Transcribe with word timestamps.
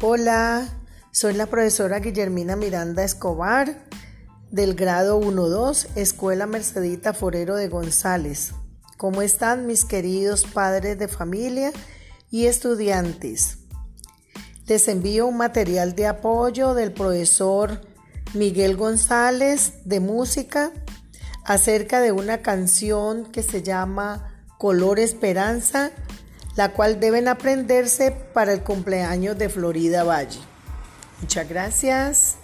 Hola, 0.00 0.68
soy 1.10 1.34
la 1.34 1.46
profesora 1.46 1.98
Guillermina 1.98 2.54
Miranda 2.54 3.02
Escobar 3.02 3.84
del 4.48 4.76
grado 4.76 5.20
1-2, 5.20 5.88
Escuela 5.96 6.46
Mercedita 6.46 7.12
Forero 7.12 7.56
de 7.56 7.66
González. 7.66 8.52
¿Cómo 8.96 9.22
están 9.22 9.66
mis 9.66 9.84
queridos 9.84 10.44
padres 10.44 11.00
de 11.00 11.08
familia 11.08 11.72
y 12.30 12.46
estudiantes? 12.46 13.58
Les 14.68 14.86
envío 14.86 15.26
un 15.26 15.36
material 15.36 15.96
de 15.96 16.06
apoyo 16.06 16.74
del 16.74 16.92
profesor 16.92 17.80
Miguel 18.34 18.76
González 18.76 19.80
de 19.84 19.98
música 19.98 20.70
acerca 21.44 22.00
de 22.00 22.12
una 22.12 22.38
canción 22.38 23.24
que 23.32 23.42
se 23.42 23.64
llama 23.64 24.46
Color 24.58 25.00
Esperanza 25.00 25.90
la 26.58 26.72
cual 26.72 26.98
deben 26.98 27.28
aprenderse 27.28 28.10
para 28.10 28.52
el 28.52 28.64
cumpleaños 28.64 29.38
de 29.38 29.48
Florida 29.48 30.02
Valle. 30.02 30.40
Muchas 31.20 31.48
gracias. 31.48 32.34